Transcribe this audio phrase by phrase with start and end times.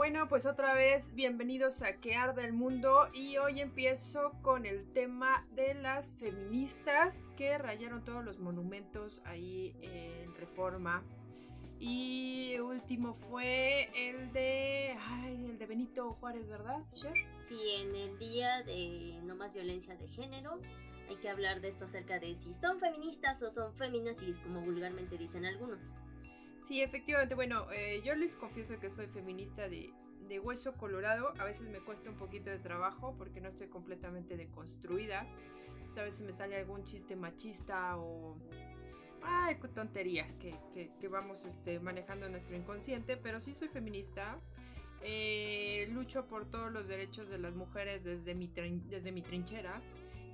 [0.00, 4.90] Bueno, pues otra vez bienvenidos a Que Arda el Mundo y hoy empiezo con el
[4.94, 11.02] tema de las feministas que rayaron todos los monumentos ahí en Reforma.
[11.78, 17.12] Y último fue el de, ay, el de Benito Juárez, ¿verdad, Cher?
[17.46, 20.62] Sí, en el día de no más violencia de género
[21.10, 25.18] hay que hablar de esto acerca de si son feministas o son feminazis, como vulgarmente
[25.18, 25.92] dicen algunos.
[26.60, 27.34] Sí, efectivamente.
[27.34, 29.92] Bueno, eh, yo les confieso que soy feminista de,
[30.40, 31.32] hueso colorado.
[31.40, 35.26] A veces me cuesta un poquito de trabajo porque no estoy completamente deconstruida.
[35.98, 38.38] a veces me sale algún chiste machista o...
[39.22, 40.54] Ay, tonterías que,
[40.98, 43.16] que, vamos este, manejando nuestro inconsciente.
[43.16, 44.38] Pero sí soy feminista.
[45.02, 49.82] Eh, lucho por todos los derechos de las mujeres desde mi, desde mi trinchera.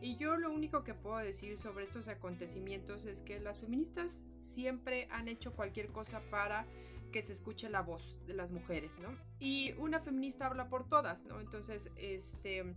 [0.01, 5.09] Y yo lo único que puedo decir sobre estos acontecimientos es que las feministas siempre
[5.11, 6.67] han hecho cualquier cosa para
[7.13, 9.09] que se escuche la voz de las mujeres, ¿no?
[9.39, 11.41] Y una feminista habla por todas, ¿no?
[11.41, 12.75] Entonces, este,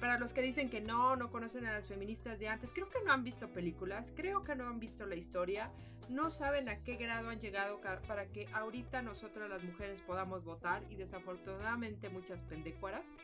[0.00, 3.02] para los que dicen que no, no conocen a las feministas de antes, creo que
[3.04, 5.70] no han visto películas, creo que no han visto la historia,
[6.08, 10.82] no saben a qué grado han llegado para que ahorita nosotras las mujeres podamos votar
[10.90, 13.16] y desafortunadamente muchas pendecuaras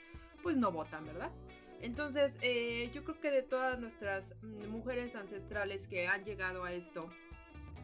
[0.43, 1.31] pues no votan, ¿verdad?
[1.81, 6.73] Entonces, eh, yo creo que de todas nuestras mm, mujeres ancestrales que han llegado a
[6.73, 7.09] esto,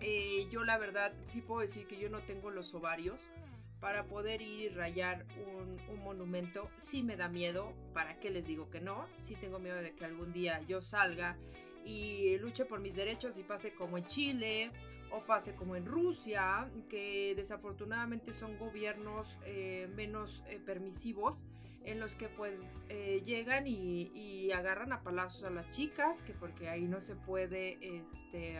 [0.01, 3.21] eh, yo la verdad sí puedo decir que yo no tengo los ovarios
[3.81, 6.71] para poder ir y rayar un, monumento.
[6.77, 9.07] Sí me da miedo, ¿para qué les digo que no?
[9.17, 11.37] Sí tengo miedo de que algún día yo salga
[11.85, 14.71] y luche por mis derechos y pase como en Chile
[15.11, 21.45] o pase como en Rusia, que desafortunadamente son gobiernos eh, menos permisivos
[21.85, 26.69] en los que pues eh, llegan y, agarran a palazos a las chicas, que porque
[26.69, 28.57] ahí no se puede este,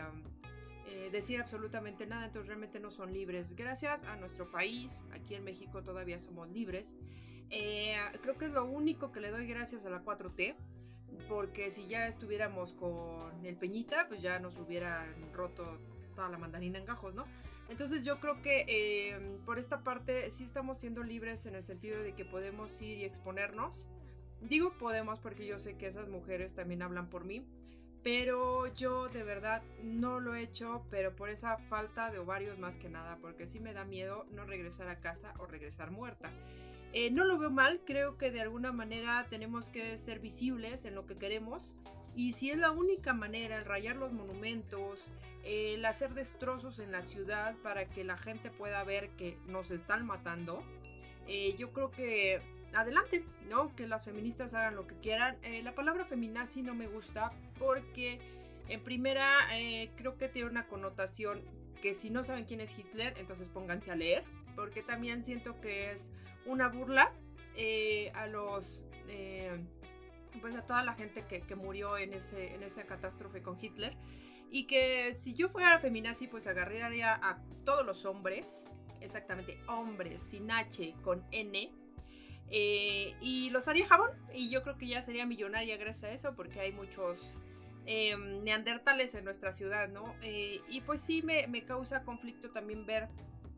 [0.87, 3.55] eh, decir absolutamente nada, entonces realmente no son libres.
[3.55, 6.97] Gracias a nuestro país, aquí en México todavía somos libres.
[7.49, 10.55] Eh, creo que es lo único que le doy gracias a la 4T,
[11.27, 15.77] porque si ya estuviéramos con el Peñita, pues ya nos hubieran roto
[16.15, 17.25] toda la mandarina en gajos, ¿no?
[17.71, 22.03] Entonces yo creo que eh, por esta parte sí estamos siendo libres en el sentido
[22.03, 23.87] de que podemos ir y exponernos.
[24.41, 27.45] Digo podemos porque yo sé que esas mujeres también hablan por mí,
[28.03, 32.77] pero yo de verdad no lo he hecho, pero por esa falta de ovarios más
[32.77, 36.29] que nada, porque sí me da miedo no regresar a casa o regresar muerta.
[36.91, 40.93] Eh, no lo veo mal, creo que de alguna manera tenemos que ser visibles en
[40.93, 41.77] lo que queremos
[42.17, 44.99] y si es la única manera, el rayar los monumentos,
[45.43, 50.05] el hacer destrozos en la ciudad para que la gente pueda ver que nos están
[50.05, 50.63] matando,
[51.27, 52.41] eh, yo creo que
[52.73, 53.75] adelante, ¿no?
[53.75, 55.37] Que las feministas hagan lo que quieran.
[55.43, 58.19] Eh, la palabra feminazi no me gusta porque
[58.69, 61.41] en primera eh, creo que tiene una connotación
[61.81, 64.23] que si no saben quién es Hitler, entonces pónganse a leer,
[64.55, 66.11] porque también siento que es
[66.45, 67.11] una burla
[68.13, 68.85] a los
[70.39, 73.95] pues a toda la gente que, murió en, ese, en esa catástrofe con Hitler.
[74.51, 80.51] Y que si yo fuera feminazi, pues agarraría a todos los hombres, exactamente hombres, sin
[80.51, 81.71] H, con N,
[82.49, 84.11] eh, y los haría jabón.
[84.33, 87.33] Y yo creo que ya sería millonaria gracias a eso, porque hay muchos
[87.85, 90.13] em, neandertales en nuestra ciudad, ¿no?
[90.21, 93.07] Eh, y pues sí me, me, causa conflicto también ver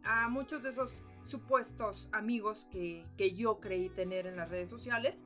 [0.04, 5.26] a muchos de esos supuestos amigos que, que yo creí tener en las redes sociales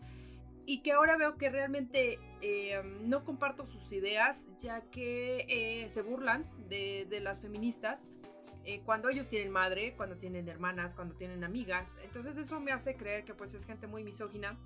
[0.68, 6.02] y que ahora veo que realmente eh, no comparto sus ideas, ya que eh, se
[6.02, 8.06] burlan de, las feministas
[8.66, 11.98] eh, cuando ellos tienen madre, cuando tienen hermanas, cuando tienen amigas.
[12.04, 14.60] Entonces eso me hace creer que pues es gente muy misógina,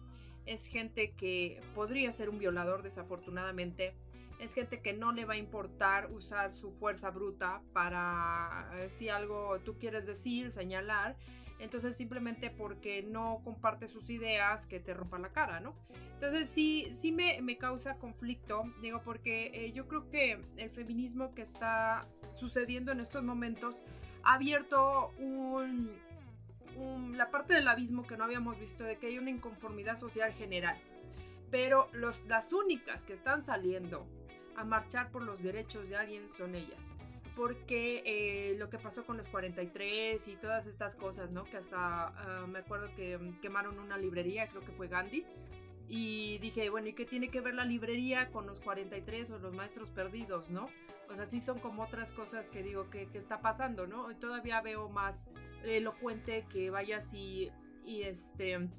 [0.47, 3.93] es gente que podría ser un violador desafortunadamente,
[4.39, 9.59] es gente que no le va a importar usar su fuerza bruta para si algo
[9.59, 11.15] tú quieres decir, señalar
[11.61, 15.75] entonces simplemente porque no comparte sus ideas que te rompa la cara, ¿no?
[16.15, 21.43] Entonces sí, sí me, causa conflicto, digo, porque eh, yo creo que el feminismo que
[21.43, 23.75] está sucediendo en estos momentos
[24.23, 25.91] ha abierto un,
[27.15, 30.77] la parte del abismo que no habíamos visto, de que hay una inconformidad social general.
[31.51, 34.07] Pero los, las únicas que están saliendo
[34.55, 36.95] a marchar por los derechos de alguien son ellas
[37.35, 41.43] porque eh, lo que pasó con los 43 y todas estas cosas, ¿no?
[41.45, 45.25] Que hasta ah, me acuerdo que mm, quemaron una librería, creo que fue Gandhi,
[45.87, 49.55] y dije, bueno, ¿y qué tiene que ver la librería con los 43 o los
[49.55, 50.69] maestros perdidos, no?
[51.09, 54.07] O sea, sí son como otras cosas que digo que, está pasando, ¿no?
[54.17, 55.27] Todavía veo más
[55.63, 57.51] elocuente que vayas y,
[57.85, 58.69] y este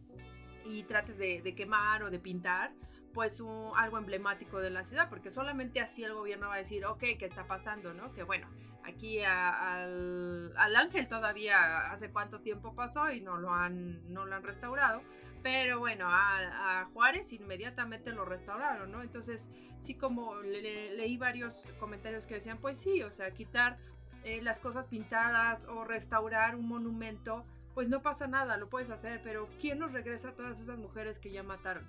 [0.64, 2.72] y trates de, de quemar o de pintar
[3.12, 6.84] pues un, algo emblemático de la ciudad, porque solamente así el gobierno va a decir,
[6.84, 7.92] ok, ¿qué está pasando?
[7.94, 8.12] ¿no?
[8.12, 8.48] Que bueno,
[8.84, 14.42] aquí al, ángel todavía hace cuánto tiempo pasó y no lo han, no lo han
[14.42, 15.02] restaurado,
[15.42, 19.02] pero bueno, a, Juárez inmediatamente lo restauraron, ¿no?
[19.02, 23.78] Entonces, sí como leí varios comentarios que decían, pues sí, o sea, quitar
[24.24, 27.44] eh, las cosas pintadas o restaurar un monumento,
[27.74, 31.18] pues no pasa nada, lo puedes hacer, pero ¿quién nos regresa a todas esas mujeres
[31.18, 31.86] que ya mataron?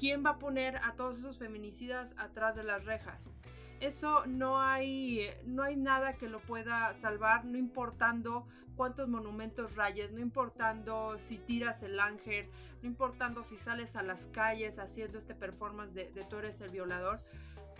[0.00, 3.34] ¿Quién va a poner a todos esos feminicidas atrás de las rejas?
[3.80, 10.10] Eso no hay, no hay nada que lo pueda salvar, no importando cuántos monumentos rayes,
[10.10, 12.48] no importando si tiras el ángel,
[12.80, 16.70] no importando si sales a las calles haciendo este performance de, de tú eres el
[16.70, 17.20] violador,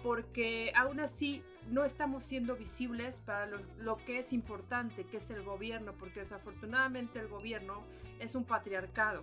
[0.02, 5.42] porque aún así no estamos siendo visibles para lo, que es importante, que es el
[5.42, 7.80] gobierno, porque desafortunadamente el gobierno
[8.18, 9.22] es un patriarcado.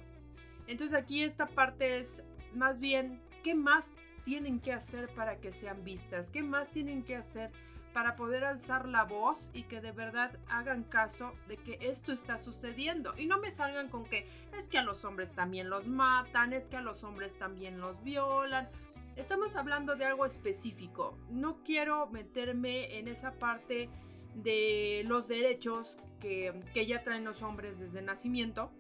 [0.66, 2.24] Entonces aquí esta parte es
[2.54, 6.30] más bien, ¿qué más tienen que hacer para que sean vistas?
[6.30, 7.52] ¿Qué más tienen que hacer
[7.94, 12.38] para poder alzar la voz y que de verdad hagan caso de que esto está
[12.38, 13.14] sucediendo?
[13.18, 14.28] Y no me salgan con que
[14.58, 18.04] es que a los hombres también los matan, es que a los hombres también los
[18.04, 18.70] violan.
[19.16, 21.18] Estamos hablando de algo específico.
[21.30, 23.90] No quiero meterme en esa parte
[24.36, 26.54] de los derechos que,
[26.88, 28.72] ya traen los hombres desde nacimiento,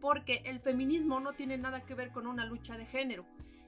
[0.00, 3.24] porque el feminismo no tiene nada que ver con una lucha de género.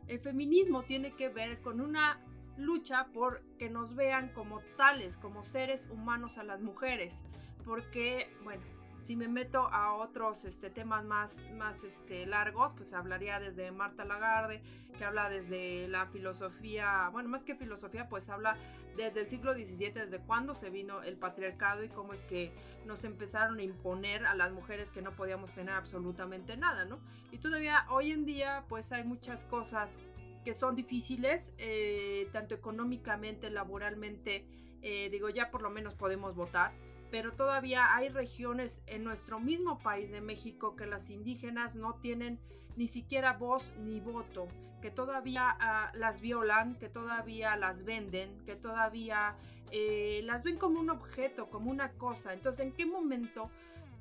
[0.06, 2.20] El feminismo tiene que ver con una
[2.56, 7.24] lucha por que nos vean como tales, como seres humanos a las mujeres,
[7.64, 8.62] porque, bueno,
[9.02, 14.04] si me meto a otros este, temas más, más este, largos, pues hablaría desde Marta
[14.04, 14.62] Lagarde,
[14.98, 18.56] que habla desde la filosofía, bueno, más que filosofía, pues habla
[18.96, 22.52] desde el siglo XVII, desde cuándo se vino el patriarcado y cómo es que
[22.84, 26.98] nos empezaron a imponer a las mujeres que no podíamos tener absolutamente nada, ¿no?
[27.30, 30.00] Y todavía hoy en día, pues hay muchas cosas
[30.44, 34.44] que son difíciles, eh, tanto económicamente, laboralmente,
[34.82, 36.72] eh, digo, ya por lo menos podemos votar
[37.10, 42.38] pero todavía hay regiones en nuestro mismo país de México que las indígenas no tienen
[42.76, 44.46] ni siquiera voz ni voto,
[44.80, 49.36] que todavía ah, las violan, que todavía las venden, que todavía
[49.72, 52.32] eh, las ven como un objeto, como una cosa.
[52.32, 53.50] Entonces, ¿en qué momento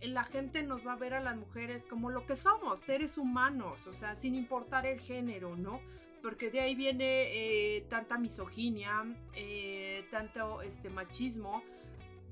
[0.01, 3.85] la gente nos va a ver a las mujeres como lo que somos, seres humanos,
[3.87, 5.81] o sea, sin importar el género, ¿no?
[6.21, 9.03] Porque de ahí viene eh, tanta misoginia,
[9.33, 11.63] eh, tanto este machismo,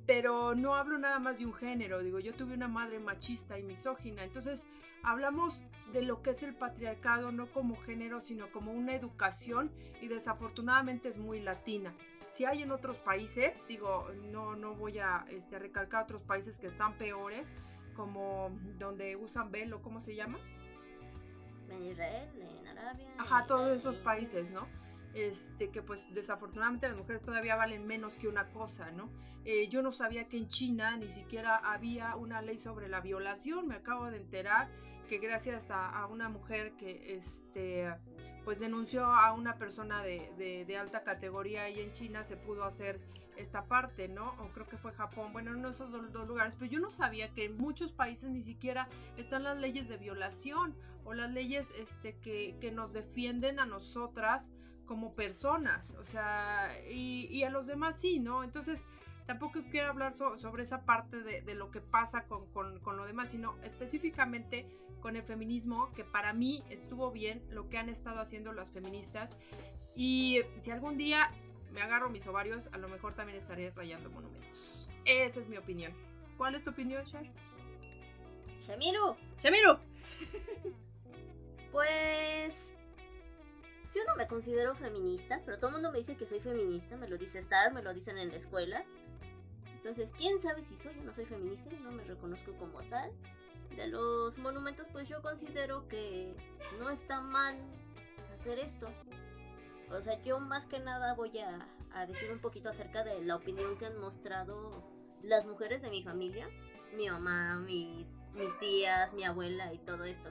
[0.07, 3.63] pero no hablo nada más de un género, digo, yo tuve una madre machista y
[3.63, 4.69] misógina, entonces
[5.03, 9.69] hablamos de lo que es el patriarcado no como género, sino como una educación
[10.01, 11.93] y desafortunadamente es muy latina.
[12.29, 16.67] Si hay en otros países, digo, no, no voy a este, recalcar otros países que
[16.67, 17.53] están peores,
[17.95, 20.37] como donde usan velo, ¿cómo se llama?
[21.69, 22.29] En Israel,
[22.61, 23.07] en Arabia.
[23.17, 24.67] Ajá, todos esos países, ¿no?
[25.17, 29.09] Este, que pues desafortunadamente las mujeres todavía valen menos que una cosa, ¿no?
[29.45, 33.67] Eh, yo no sabía que en China ni siquiera había una ley sobre la violación,
[33.67, 34.69] me acabo de enterar
[35.07, 37.87] que gracias a, una mujer que este,
[38.43, 42.99] pues denunció a una persona de, de, alta categoría ahí en China se pudo hacer
[43.37, 44.35] esta parte, ¿no?
[44.39, 47.45] O creo que fue Japón, bueno, en esos dos, lugares, pero yo no sabía que
[47.45, 50.75] en muchos países ni siquiera están las leyes de violación
[51.05, 54.53] o las leyes este, que nos defienden a nosotras
[54.87, 58.43] como personas, o sea, y, a los demás sí, ¿no?
[58.43, 58.87] Entonces,
[59.25, 63.55] tampoco quiero hablar sobre esa parte de, lo que pasa con, con, lo demás, sino
[63.63, 64.65] específicamente
[65.01, 69.37] con el feminismo, que para mí estuvo bien lo que han estado haciendo las feministas.
[69.95, 71.29] Y si algún día
[71.71, 74.49] me agarro mis ovarios, a lo mejor también estaré rayando monumentos.
[75.05, 75.93] Esa es mi opinión.
[76.37, 77.25] ¿Cuál es tu opinión, Shar?
[78.61, 79.15] Shamiru.
[79.39, 79.77] Shamiru.
[81.71, 82.76] pues
[83.97, 87.07] yo no me considero feminista, pero todo el mundo me dice que soy feminista, me
[87.07, 88.83] lo dice Star, me lo dicen en la escuela.
[89.73, 93.11] Entonces, quién sabe si soy o no soy feminista, no me reconozco como tal.
[93.75, 96.35] De los monumentos, pues yo considero que
[96.79, 97.57] no está mal
[98.33, 98.87] hacer esto.
[99.89, 103.77] O sea, yo más que nada voy a, decir un poquito acerca de la opinión
[103.77, 104.69] que han mostrado
[105.23, 106.47] las mujeres de mi familia,
[106.95, 110.29] mi mamá, mis tías, mi abuela y todo esto.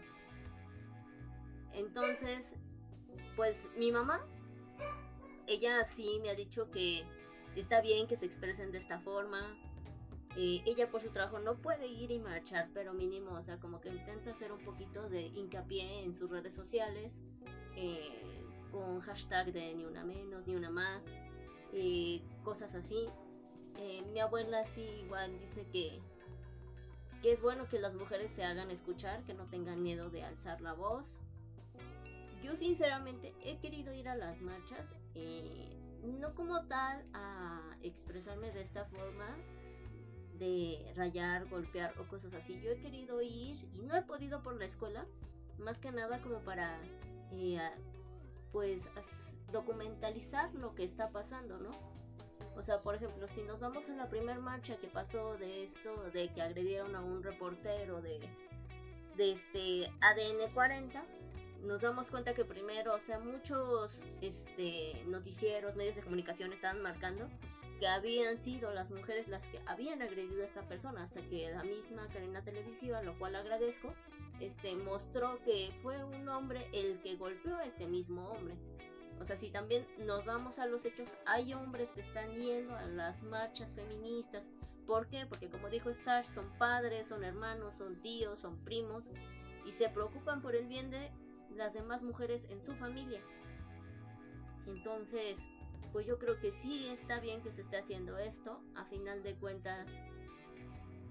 [1.72, 2.52] Entonces,
[3.36, 4.24] pues mi mamá,
[5.46, 7.04] ella sí me ha dicho que
[7.54, 9.56] está bien que se expresen de esta forma.
[10.36, 13.80] Eh, ella por su trabajo no puede ir y marchar, pero mínimo, o sea, como
[13.80, 17.16] que intenta hacer un poquito de hincapié en sus redes sociales,
[17.74, 21.02] eh, con hashtag de ni una menos, ni una más,
[21.72, 23.06] eh, cosas así.
[24.12, 26.00] mi abuela sí igual dice que,
[27.22, 30.60] que es bueno que las mujeres se hagan escuchar, que no tengan miedo de alzar
[30.60, 31.18] la voz,
[32.42, 38.62] yo sinceramente he querido ir a las marchas, eh, no como tal a expresarme de
[38.62, 39.36] esta forma,
[40.38, 42.60] de rayar, golpear o cosas así.
[42.60, 45.06] Yo he querido ir y no he podido por la escuela,
[45.58, 46.78] más que nada como para,
[47.32, 47.58] eh,
[48.52, 48.88] pues,
[49.52, 51.70] documentalizar lo que está pasando, ¿no?
[52.56, 56.10] O sea, por ejemplo, si nos vamos a la primera marcha que pasó de esto,
[56.12, 58.18] de que agredieron a un reportero de,
[59.16, 61.04] de este ADN 40,
[61.66, 67.28] nos damos cuenta que primero, o sea, muchos este, noticieros, medios de comunicación estaban marcando
[67.78, 71.62] que habían sido las mujeres las que habían agredido a esta persona, hasta que la
[71.62, 73.92] misma cadena televisiva, lo cual agradezco,
[74.40, 78.54] este, mostró que fue un hombre el que golpeó a este mismo hombre.
[79.20, 82.86] O sea, si también nos vamos a los hechos, hay hombres que están yendo a
[82.86, 84.50] las marchas feministas.
[84.86, 85.26] ¿Por qué?
[85.26, 89.08] Porque como dijo Star, son padres, son hermanos, son tíos, son primos
[89.66, 91.10] y se preocupan por el bien de
[91.56, 93.20] las demás mujeres en su familia.
[94.66, 95.48] Entonces,
[95.92, 98.60] pues yo creo que sí está bien que se esté haciendo esto.
[98.74, 100.00] A final de cuentas,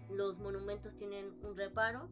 [0.09, 2.07] los monumentos tienen un reparo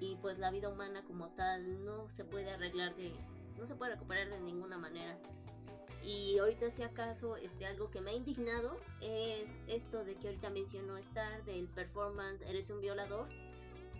[0.00, 3.12] y pues la vida humana como tal no se puede arreglar de
[3.58, 5.16] no se puede recuperar de ninguna manera.
[6.02, 10.50] Y ahorita si acaso este, algo que me ha indignado es esto de que ahorita
[10.50, 13.28] mencionó Star del performance Eres un violador.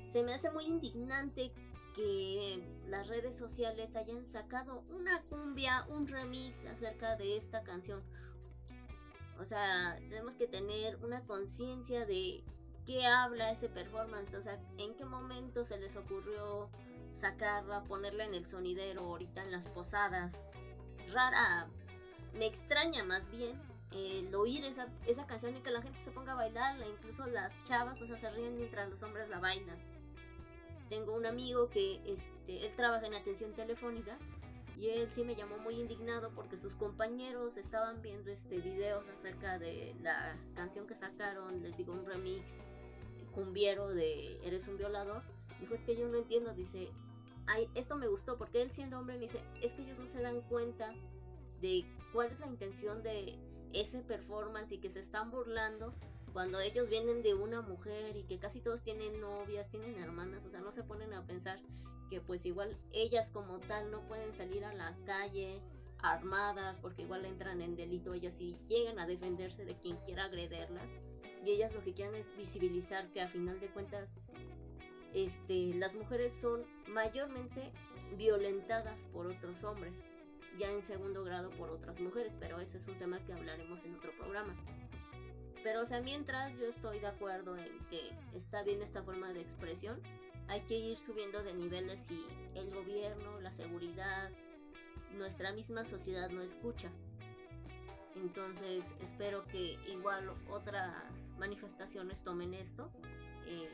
[0.09, 1.51] Se me hace muy indignante
[1.95, 8.03] que las redes sociales hayan sacado una cumbia, un remix acerca de esta canción.
[9.41, 12.45] O sea, tenemos que tener una conciencia de
[12.87, 16.69] qué habla ese performance, o sea, en qué momento se les ocurrió
[17.13, 20.45] sacarla, ponerla en el sonidero, ahorita en las posadas.
[21.13, 21.69] Rara,
[22.35, 23.61] me extraña más bien
[23.93, 27.53] el oír esa, esa canción y que la gente se ponga a bailarla, incluso las
[27.65, 29.94] chavas, o sea, se ríen mientras los hombres la bailan.
[30.95, 34.17] Tengo un amigo que este, él trabaja en atención telefónica
[34.79, 39.59] y él sí me llamó muy indignado porque sus compañeros estaban viendo este videos acerca
[39.59, 42.45] de la canción que sacaron, les digo un remix
[43.33, 45.25] cumbiero de Eres un violador.
[45.59, 46.93] Dijo, es que yo no entiendo, dice,
[47.49, 50.23] Ay, esto me gustó porque él siendo hombre me dice, es que ellos no se
[50.23, 50.95] dan cuenta
[51.61, 53.37] de cuál es la intención de
[53.73, 55.93] ese performance y que se están burlando
[56.35, 60.51] cuando ellos vienen de una mujer y que casi todos tienen novias, tienen hermanas, o
[60.51, 61.61] sea, no se ponen a pensar
[62.11, 65.63] que pues igual ellas como tal no pueden salir a la calle
[66.01, 70.91] armadas porque igual entran en delito ellas y llegan a defenderse de quien quiera agrederlas
[71.45, 74.19] y ellas lo que quieren es visibilizar que a final de cuentas
[75.15, 77.71] este, las mujeres son mayormente
[78.19, 80.03] violentadas por otros hombres,
[80.59, 83.95] ya en segundo grado por otras mujeres, pero eso es un tema que hablaremos en
[83.95, 84.57] otro programa.
[85.65, 89.41] Pero o sea, mientras yo estoy de acuerdo en que está bien esta forma de
[89.41, 89.99] expresión,
[90.47, 92.23] hay que ir subiendo de niveles si
[92.55, 94.31] el gobierno, la seguridad,
[95.15, 96.93] nuestra misma sociedad no escucha.
[98.15, 102.91] Entonces espero que igual otras manifestaciones tomen esto.
[103.47, 103.71] Eh,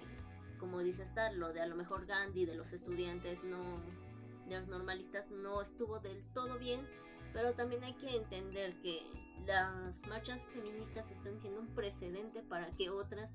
[0.59, 3.59] como dice Star, lo de a lo mejor Gandhi, de los estudiantes no,
[4.47, 6.87] de los normalistas no estuvo del todo bien,
[7.33, 9.03] pero también hay que entender que
[9.47, 13.35] las marchas feministas están siendo un precedente para que otras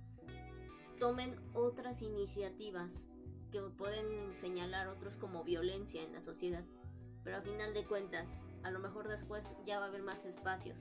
[1.00, 3.06] tomen otras iniciativas
[3.52, 6.64] que pueden señalar otros como violencia en la sociedad.
[7.24, 10.78] Pero a final de cuentas, a lo mejor después ya va a haber más espacios.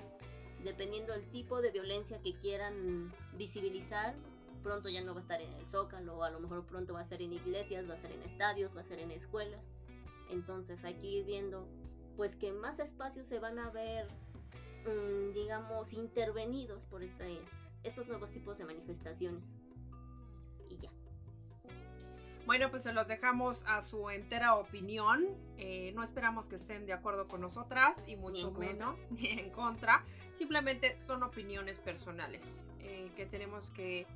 [0.63, 4.15] Dependiendo del tipo de violencia que quieran visibilizar,
[4.63, 7.05] pronto ya no va a estar en el zócalo, a lo mejor pronto va a
[7.05, 9.69] ser en iglesias, va a ser en estadios, va a ser en escuelas.
[10.31, 11.69] Entonces hay que ir viendo
[12.17, 14.07] pues que más espacios se van a ver,
[14.87, 17.41] mm, digamos, intervenidos por este,
[17.83, 19.57] estos nuevos tipos de manifestaciones.
[20.69, 20.91] Y ya.
[22.47, 25.27] Bueno, pues se los dejamos a su entera opinión.
[25.59, 30.05] Eh, no esperamos que estén de acuerdo con nosotras y mucho menos ni en contra.
[30.33, 34.07] Simplemente son opiniones personales eh, que tenemos que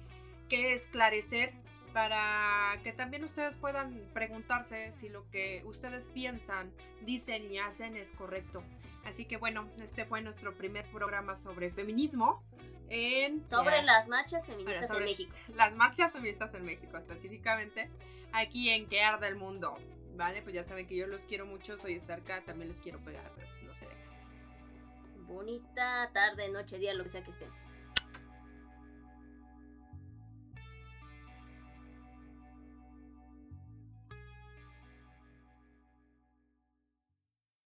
[0.49, 1.53] que esclarecer
[1.93, 8.13] para que también ustedes puedan preguntarse si lo que ustedes piensan, dicen y hacen es
[8.13, 8.63] correcto.
[9.05, 12.43] Así que bueno, este fue nuestro primer programa sobre feminismo.
[12.91, 15.35] En, sobre las marchas feministas en México.
[15.55, 17.91] Las marchas feministas en México específicamente,
[18.33, 19.77] aquí en Que Arda el Mundo.
[20.17, 23.31] Vale, pues ya saben que yo los quiero mucho, soy Starka, también les quiero pegar,
[23.37, 24.09] pero pues no se dejan.
[25.27, 27.51] Bonita tarde, noche, día, lo que sea que estén.